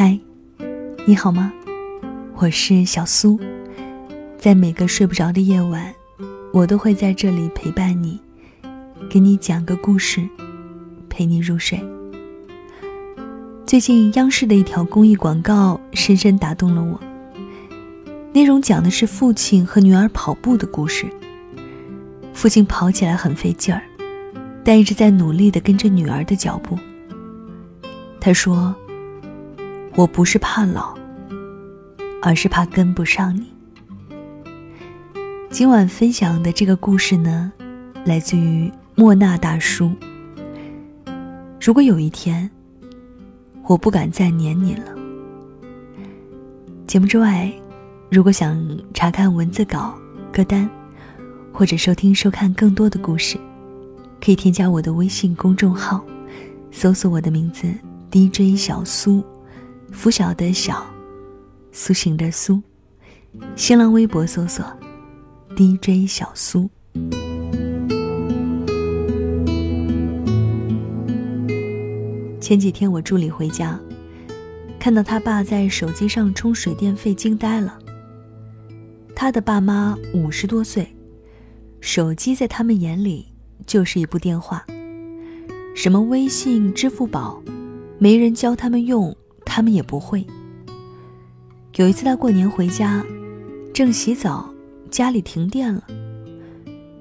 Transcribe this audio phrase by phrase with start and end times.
[0.00, 0.16] 嗨，
[1.06, 1.52] 你好吗？
[2.36, 3.36] 我是小苏，
[4.38, 5.92] 在每个睡不着的夜晚，
[6.52, 8.20] 我都会在这里陪伴你，
[9.10, 10.28] 给你讲个故事，
[11.08, 11.84] 陪你入睡。
[13.66, 17.00] 最近央视的一条公益广告深深打动了我，
[18.32, 21.06] 内容讲的是父亲和女儿跑步的故事。
[22.32, 23.82] 父亲跑起来很费劲儿，
[24.62, 26.78] 但一直在努力的跟着女儿的脚步。
[28.20, 28.72] 他说。
[29.98, 30.96] 我不是怕老，
[32.22, 33.48] 而是怕跟不上你。
[35.50, 37.52] 今晚分享的这个故事呢，
[38.04, 39.90] 来自于莫那大叔。
[41.60, 42.48] 如果有一天，
[43.66, 44.84] 我不敢再黏你了。
[46.86, 47.52] 节目之外，
[48.08, 48.56] 如果想
[48.94, 49.98] 查看文字稿、
[50.32, 50.70] 歌单，
[51.52, 53.36] 或者收听、收看更多的故事，
[54.24, 56.00] 可以添加我的微信公众号，
[56.70, 57.66] 搜索我的名字
[58.12, 59.24] DJ 小苏。
[59.92, 60.86] 拂晓的晓，
[61.72, 62.62] 苏醒的苏。
[63.56, 64.64] 新浪微博搜索
[65.56, 66.68] DJ 小苏。
[72.40, 73.78] 前几天我助理回家，
[74.78, 77.78] 看到他爸在手机上充水电费，惊呆了。
[79.14, 80.88] 他的爸妈五十多岁，
[81.80, 83.26] 手机在他们眼里
[83.66, 84.64] 就是一部电话，
[85.74, 87.42] 什么微信、支付宝，
[87.98, 89.14] 没人教他们用。
[89.58, 90.24] 他们也不会。
[91.74, 93.04] 有一次他过年回家，
[93.74, 94.48] 正洗澡，
[94.88, 95.82] 家里停电了。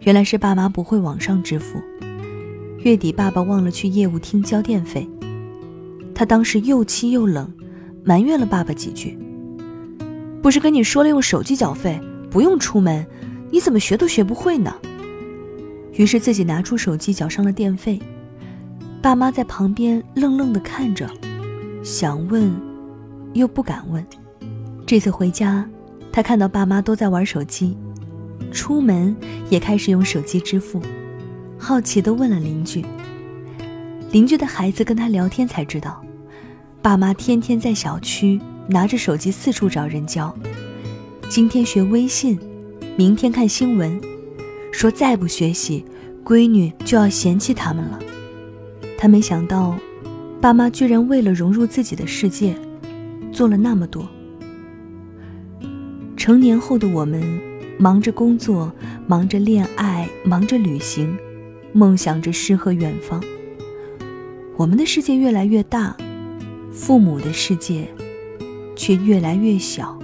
[0.00, 1.80] 原来是爸妈不会网上支付，
[2.80, 5.08] 月底爸爸忘了去业务厅交电费。
[6.14, 7.50] 他当时又气又冷，
[8.04, 9.18] 埋怨了爸爸几句。
[10.42, 11.98] 不是跟你说了用手机缴费，
[12.30, 13.06] 不用出门，
[13.50, 14.74] 你怎么学都学不会呢？
[15.94, 17.98] 于是自己拿出手机缴上了电费。
[19.00, 21.08] 爸妈在旁边愣愣的看着。
[21.82, 22.54] 想问，
[23.32, 24.06] 又不敢问。
[24.86, 25.68] 这次回家，
[26.12, 27.76] 他看到爸妈都在玩手机，
[28.52, 29.14] 出门
[29.50, 30.80] 也开始用手机支付，
[31.58, 32.84] 好奇地问了邻居。
[34.12, 36.00] 邻居的孩子跟他聊天才知道，
[36.80, 40.32] 爸妈天天在小区拿着手机四处找人教，
[41.28, 42.38] 今天学微信，
[42.96, 44.00] 明天看新闻，
[44.70, 45.84] 说再不学习，
[46.24, 47.98] 闺女就要嫌弃他们了。
[48.96, 49.74] 他没想到。
[50.42, 52.52] 爸妈居然为了融入自己的世界，
[53.30, 54.08] 做了那么多。
[56.16, 57.22] 成年后的我们，
[57.78, 58.72] 忙着工作，
[59.06, 61.16] 忙着恋爱，忙着旅行，
[61.72, 63.22] 梦想着诗和远方。
[64.56, 65.96] 我们的世界越来越大，
[66.72, 67.86] 父母的世界
[68.74, 69.96] 却越来越小。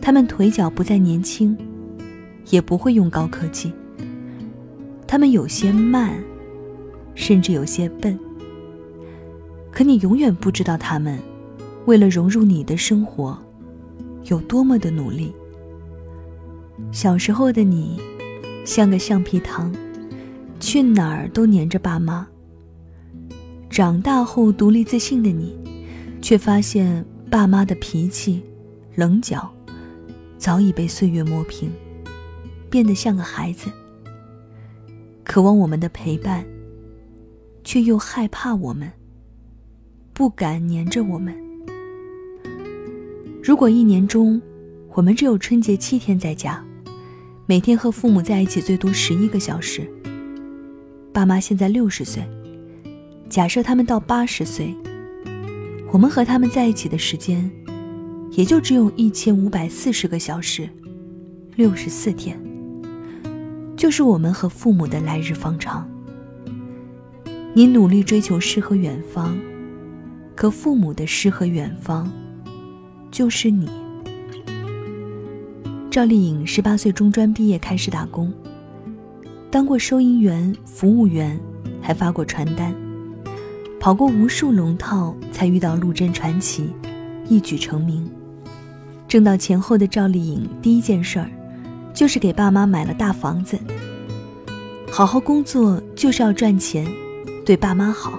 [0.00, 1.54] 他们腿脚不再年轻，
[2.48, 3.70] 也不会用高科技。
[5.06, 6.14] 他们有些慢，
[7.14, 8.18] 甚至有些笨。
[9.80, 11.18] 可你永远不知道他们，
[11.86, 13.38] 为了融入你的生活，
[14.24, 15.34] 有多么的努力。
[16.92, 17.98] 小时候的你，
[18.66, 19.74] 像个橡皮糖，
[20.60, 22.28] 去哪儿都黏着爸妈。
[23.70, 25.56] 长大后独立自信的你，
[26.20, 28.42] 却发现爸妈的脾气、
[28.96, 29.50] 棱角，
[30.36, 31.72] 早已被岁月磨平，
[32.68, 33.70] 变得像个孩子。
[35.24, 36.44] 渴望我们的陪伴，
[37.64, 38.92] 却又害怕我们。
[40.12, 41.34] 不敢黏着我们。
[43.42, 44.40] 如果一年中，
[44.94, 46.62] 我们只有春节七天在家，
[47.46, 49.88] 每天和父母在一起最多十一个小时。
[51.12, 52.22] 爸妈现在六十岁，
[53.28, 54.74] 假设他们到八十岁，
[55.90, 57.50] 我们和他们在一起的时间，
[58.32, 60.68] 也就只有一千五百四十个小时，
[61.56, 62.38] 六十四天，
[63.76, 65.88] 就是我们和父母的来日方长。
[67.54, 69.36] 你努力追求诗和远方。
[70.40, 72.10] 可父母的诗和远方，
[73.10, 73.68] 就是你。
[75.90, 78.32] 赵丽颖十八岁中专毕业开始打工，
[79.50, 81.38] 当过收银员、服务员，
[81.82, 82.74] 还发过传单，
[83.78, 86.70] 跑过无数龙套，才遇到陆贞传奇，
[87.28, 88.10] 一举成名。
[89.06, 91.30] 挣到钱后的赵丽颖第一件事儿，
[91.92, 93.58] 就是给爸妈买了大房子。
[94.90, 96.90] 好好工作就是要赚钱，
[97.44, 98.18] 对爸妈好。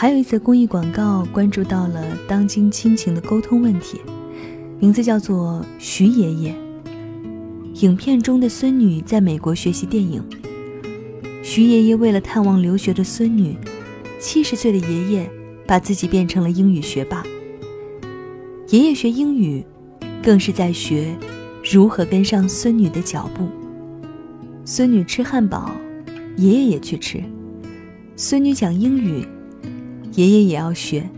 [0.00, 4.00] 还有一则公益广告，关注到了当今亲情的沟通问题，
[4.78, 6.54] 名字叫做徐爷爷。
[7.80, 10.22] 影片中的孙女在美国学习电影，
[11.42, 13.56] 徐爷爷为了探望留学的孙女，
[14.20, 15.28] 七十岁的爷爷
[15.66, 17.24] 把自己变成了英语学霸。
[18.68, 19.66] 爷爷学英语，
[20.22, 21.12] 更是在学
[21.68, 23.48] 如何跟上孙女的脚步。
[24.64, 25.72] 孙女吃汉堡，
[26.36, 27.18] 爷爷也去吃；
[28.14, 29.26] 孙女讲英语。
[30.18, 31.08] 爷爷也要学。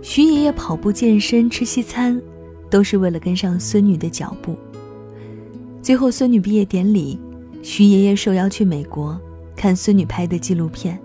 [0.00, 2.18] 徐爷爷跑步健身、吃西餐，
[2.70, 4.56] 都是为了跟上孙女的脚步。
[5.82, 7.20] 最后，孙女毕业典礼，
[7.62, 9.20] 徐爷爷受邀去美国
[9.54, 10.98] 看孙女拍的纪录片。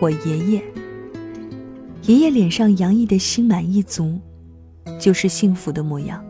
[0.00, 0.64] 我爷爷，
[2.02, 4.18] 爷爷脸上洋溢的心满意足，
[4.98, 6.20] 就是幸福的模样。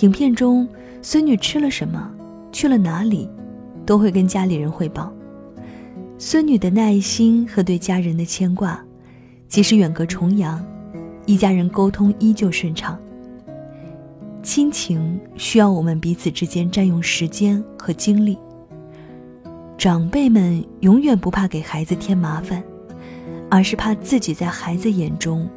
[0.00, 0.68] 影片中，
[1.02, 2.10] 孙女吃了什么，
[2.50, 3.30] 去了哪里，
[3.86, 5.14] 都会跟家里人汇报。
[6.20, 8.84] 孙女的耐心和对家人的牵挂。
[9.46, 10.62] 即使远隔重洋，
[11.26, 12.98] 一家人沟通依旧顺畅。
[14.42, 18.36] 亲情需要我们彼此之间占用时间和精力。
[19.78, 22.62] 长辈们永远不怕给孩子添麻烦，
[23.48, 25.48] 而是怕自己在孩子眼中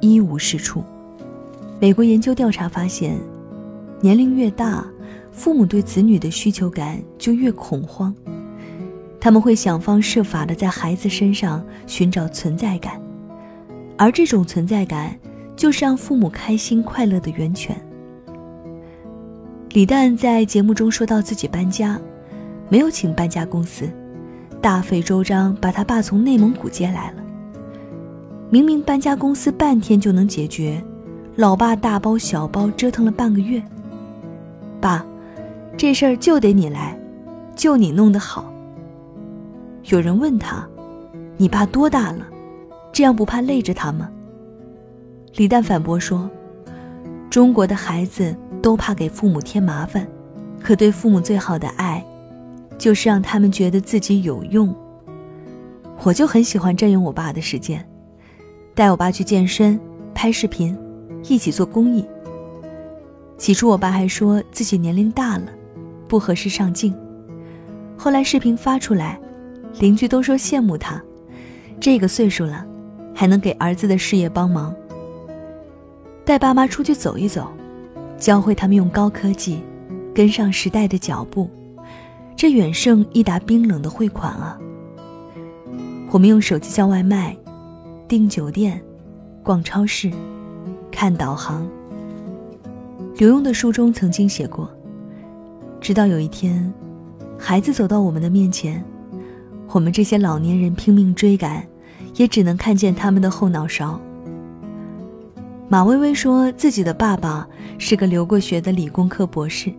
[0.00, 0.84] 一无是处。
[1.80, 3.18] 美国研究调查发现，
[4.00, 4.86] 年龄越大，
[5.32, 8.14] 父母对子女的需求感就越恐慌，
[9.26, 12.92] 他们会想方设法的在孩子身上寻找存在感。
[13.98, 15.18] 而这种存在感，
[15.56, 17.76] 就是让父母开心快乐的源泉。
[19.70, 22.00] 李诞在节目中说到自己搬家，
[22.68, 23.90] 没有请搬家公司，
[24.62, 27.16] 大费周章把他爸从内蒙古接来了。
[28.48, 30.80] 明明搬家公司半天就能解决，
[31.34, 33.60] 老爸大包小包折腾了半个月。
[34.80, 35.04] 爸，
[35.76, 36.96] 这事儿就得你来，
[37.56, 38.52] 就你弄得好。
[39.86, 40.66] 有人问他
[41.36, 42.26] ：“你爸多大了？”
[42.92, 44.10] 这样不怕累着他吗？
[45.34, 46.30] 李诞反驳说
[47.30, 50.06] ：“中国的孩子都怕给父母添麻烦，
[50.62, 52.04] 可对父母最好的爱，
[52.78, 54.74] 就是让他们觉得自己有用。
[56.02, 57.86] 我就很喜欢占用我爸的时间，
[58.74, 59.78] 带我爸去健身、
[60.14, 60.76] 拍视频，
[61.28, 62.04] 一起做公益。
[63.36, 65.46] 起初我爸还说自己年龄大了，
[66.08, 66.94] 不合适上镜，
[67.96, 69.20] 后来视频发出来，
[69.78, 71.02] 邻居都说羡慕他，
[71.80, 72.64] 这个岁数了。”
[73.18, 74.74] 还能给儿子的事业帮忙，
[76.22, 77.48] 带爸妈出去走一走，
[78.18, 79.62] 教会他们用高科技，
[80.14, 81.48] 跟上时代的脚步，
[82.36, 84.58] 这远胜一沓冰冷的汇款啊！
[86.10, 87.34] 我们用手机叫外卖，
[88.06, 88.78] 订酒店，
[89.42, 90.12] 逛超市，
[90.92, 91.66] 看导航。
[93.16, 94.70] 刘墉的书中曾经写过：
[95.80, 96.70] 直到有一天，
[97.38, 98.84] 孩子走到我们的面前，
[99.70, 101.66] 我们这些老年人拼命追赶。
[102.16, 104.00] 也只能看见他们的后脑勺。
[105.68, 107.46] 马薇薇说自己的爸爸
[107.78, 109.72] 是个留过学的理工科博士，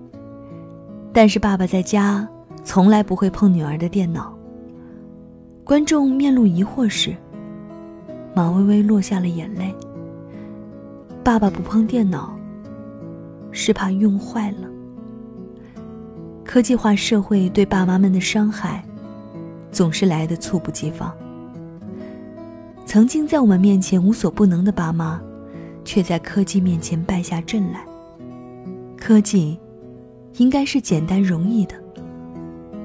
[1.12, 2.28] 但是爸爸在家
[2.63, 4.38] 从来不会碰女儿的电脑。
[5.63, 7.16] 观众面露疑惑时，
[8.36, 9.74] 马薇薇落下了眼泪。
[11.24, 12.38] 爸爸不碰电脑，
[13.51, 14.68] 是怕用坏了。
[16.45, 18.83] 科技化社会对爸妈们的伤害，
[19.72, 21.16] 总是来得猝不及防。
[22.86, 25.22] 曾经在我们面前无所不能的爸妈，
[25.84, 27.86] 却在科技面前败下阵来。
[28.98, 29.60] 科技
[30.38, 31.75] 应该是简单容易的，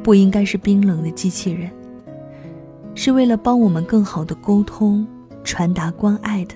[0.03, 1.71] 不应该是冰冷的机器人。
[2.95, 5.07] 是为了帮我们更好的沟通、
[5.43, 6.55] 传达关爱的，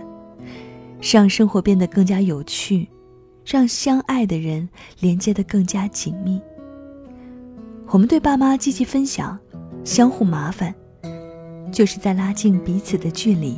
[1.00, 2.86] 让生活变得更加有趣，
[3.42, 4.68] 让相爱的人
[5.00, 6.38] 连接得更加紧密。
[7.86, 9.38] 我们对爸妈积极分享，
[9.86, 10.74] 相互麻烦。
[11.70, 13.56] 就是在拉近彼此的距离。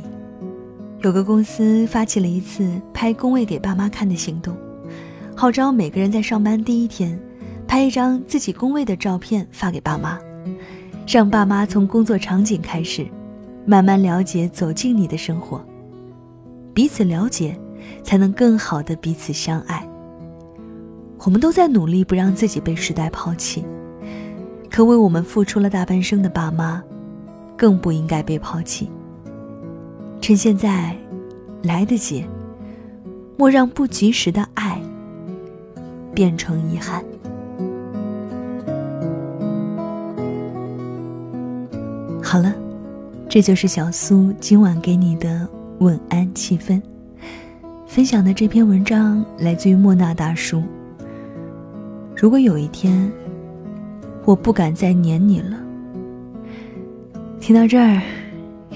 [1.01, 4.55] 有个公司发起了一次拍工位给爸妈看的行动，
[5.35, 7.19] 号召每个人在上班第一天
[7.67, 10.19] 拍一张自己工位的照片发给爸妈，
[11.07, 13.07] 让爸妈从工作场景开始，
[13.65, 15.65] 慢慢了解走进你的生活。
[16.73, 17.57] 彼此了解，
[18.03, 19.87] 才能更好的彼此相爱。
[21.23, 23.65] 我们都在努力不让自己被时代抛弃，
[24.69, 26.83] 可为我们付出了大半生的爸妈。
[27.59, 28.89] 更不应该被抛弃。
[30.21, 30.95] 趁现在
[31.61, 32.25] 来得及，
[33.37, 34.81] 莫让不及时的爱
[36.15, 37.03] 变成遗憾。
[42.23, 42.55] 好了，
[43.27, 45.45] 这就是小苏今晚给你的
[45.79, 46.81] 晚安气氛。
[47.85, 50.63] 分享的这篇文章来自于莫那大叔。
[52.15, 53.11] 如果有一天，
[54.29, 55.57] 我不敢再黏你了。
[57.39, 57.99] 听到这儿，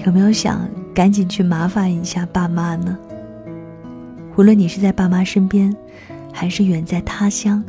[0.04, 2.98] 有没有想赶紧去麻烦一下爸妈呢？
[4.36, 5.72] 无论你是在爸妈身边，
[6.32, 7.62] 还是远在他乡，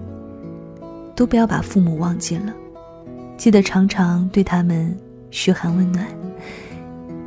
[1.15, 2.51] 都不要把父母忘记了。
[3.37, 4.97] 记得常常对他们
[5.29, 6.07] 嘘寒问暖，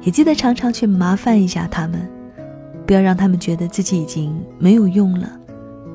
[0.03, 2.01] 也记得常常去麻烦一下他们，
[2.85, 5.39] 不要让他们觉得自己已经没有用了，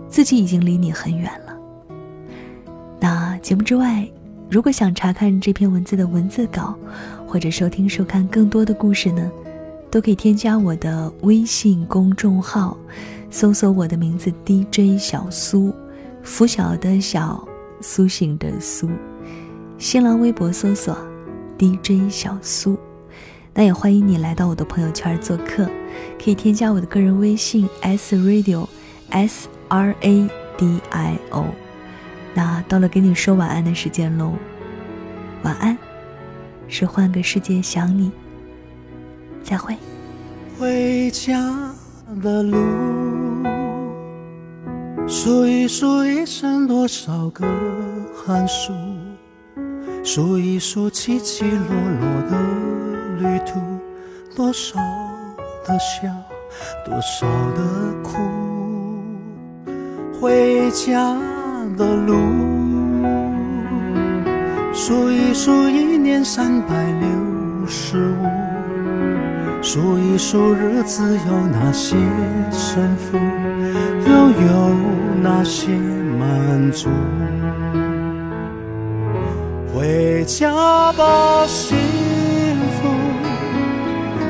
[0.08, 1.54] 自己已经离你很远了。
[3.02, 4.08] 那节目之外，
[4.54, 6.78] 如果想查看这篇文字的文字稿，
[7.26, 9.32] 或者收听收看更多的故事呢，
[9.90, 12.78] 都可以添加我的微信公众号，
[13.32, 15.74] 搜索我的名字 DJ 小苏，
[16.22, 17.44] 拂晓的小，
[17.82, 18.88] 苏醒的苏。
[19.80, 20.96] 新浪微博搜索
[21.58, 22.78] DJ 小苏，
[23.56, 25.68] 那也欢迎你来到我的朋友圈做客，
[26.24, 28.68] 可以添加我的个人微信 S Radio
[29.10, 30.30] S R A
[30.60, 31.44] D I O。
[32.34, 34.34] 那到了给你说晚安的时间喽，
[35.44, 35.78] 晚安，
[36.68, 38.12] 是换个世界想你，
[39.44, 39.78] 再会。
[40.60, 41.40] 回家
[42.22, 42.58] 的路，
[45.08, 47.46] 数一数一生多少个
[48.16, 48.74] 寒暑，
[50.04, 51.60] 数一数起起落
[52.00, 52.42] 落的
[53.20, 53.60] 旅途，
[54.36, 54.80] 多少
[55.68, 56.08] 的笑，
[56.84, 57.62] 多少的
[58.02, 58.18] 苦，
[60.20, 61.33] 回家。
[61.76, 62.16] 的路，
[64.74, 68.28] 数一数一年三百六十五，
[69.62, 71.96] 数一数日子有哪些
[72.52, 73.18] 胜负，
[74.08, 74.14] 又
[74.46, 74.76] 有
[75.22, 75.70] 哪些
[76.20, 76.90] 满足？
[79.74, 81.78] 回家吧，幸
[82.78, 82.88] 福，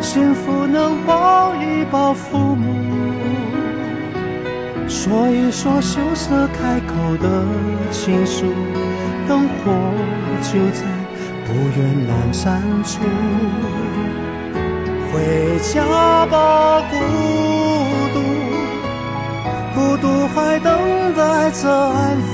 [0.01, 2.92] 幸福能抱一抱父母。
[4.88, 7.46] 说一说羞涩开口的
[7.92, 8.46] 情书，
[9.28, 9.72] 灯火
[10.42, 10.86] 就在
[11.46, 13.00] 不远阑珊处。
[15.12, 16.96] 回家吧，孤
[18.13, 18.16] 独，
[19.74, 20.72] 孤独还等
[21.16, 22.34] 待着安抚。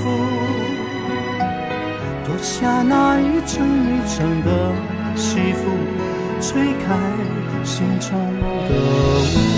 [2.25, 4.71] 脱下那一层一层的
[5.15, 5.69] 西服，
[6.41, 6.95] 吹开
[7.63, 8.17] 心中
[8.69, 9.48] 的雾。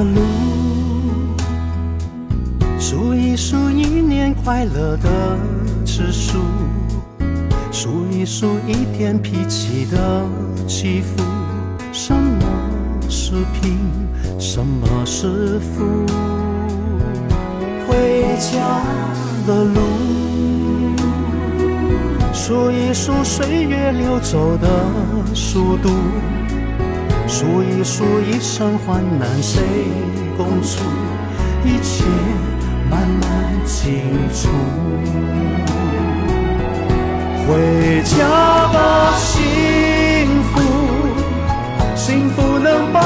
[0.00, 0.22] 的路，
[2.78, 5.38] 数一数一年快乐的
[5.84, 6.38] 次数，
[7.70, 10.24] 数一数一天脾气的
[10.66, 11.22] 起伏。
[11.92, 12.40] 什么
[13.10, 13.76] 是贫，
[14.38, 16.06] 什么是富？
[17.86, 18.80] 回家
[19.46, 19.80] 的路，
[22.32, 24.66] 数一数岁月流走的
[25.34, 25.90] 速度。
[27.30, 29.62] 数一数一生患难谁
[30.36, 30.82] 共处，
[31.64, 32.04] 一切
[32.90, 34.02] 慢慢清
[34.34, 34.48] 楚。
[37.46, 38.26] 回家
[38.72, 40.60] 吧，幸福，
[41.94, 43.00] 幸福能抱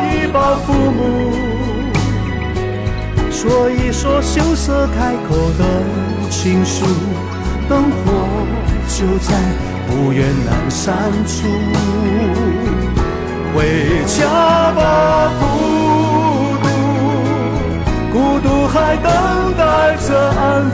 [0.00, 1.32] 一抱父母，
[3.30, 5.64] 说一说羞涩开口的
[6.28, 6.84] 情书，
[7.68, 8.12] 灯火
[8.88, 9.36] 就在
[9.86, 11.46] 不远阑珊处。
[13.54, 14.26] 回家
[14.72, 15.44] 吧，孤
[16.62, 16.66] 独，
[18.12, 19.06] 孤独还等
[19.56, 20.72] 待着安抚。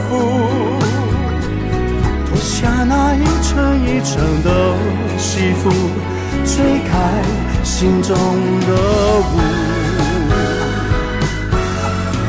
[2.27, 3.53] 脱下那一层
[3.85, 4.13] 一层
[4.43, 4.49] 的
[5.17, 5.69] 西服，
[6.45, 6.93] 吹开
[7.63, 8.15] 心中
[8.67, 8.71] 的
[9.21, 9.33] 雾。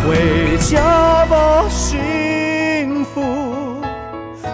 [0.09, 3.83] 回家吧，幸福，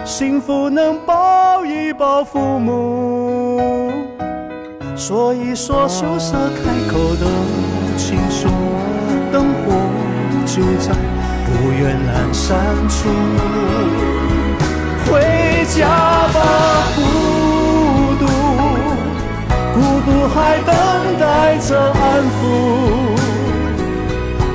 [0.03, 3.22] 幸福能抱一抱父母。
[5.05, 7.25] 说一说羞涩开口的
[7.97, 8.47] 情书，
[9.33, 9.59] 灯火
[10.45, 10.95] 就在
[11.43, 12.47] 不远阑珊
[12.87, 13.09] 处。
[15.05, 15.19] 回
[15.75, 15.89] 家
[16.33, 16.39] 吧，
[16.95, 17.01] 孤
[18.17, 18.25] 独，
[19.73, 20.73] 孤独还等
[21.19, 22.39] 待着安抚。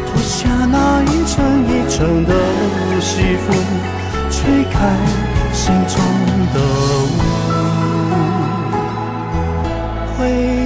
[0.07, 1.37] 脱下那一层
[1.69, 2.33] 一层的
[3.03, 3.53] 西服，
[4.31, 4.97] 吹开
[5.53, 6.03] 心中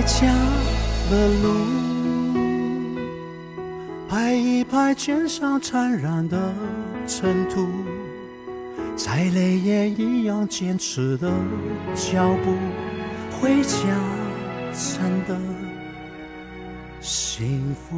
[0.02, 0.26] 回家
[1.12, 1.54] 的路，
[4.08, 6.52] 拍一拍肩上沾染的
[7.06, 7.68] 尘土，
[8.96, 11.30] 再累也一样坚持的
[11.94, 12.52] 脚步。
[13.40, 13.78] 回家
[14.72, 15.40] 真的
[17.00, 17.96] 幸福。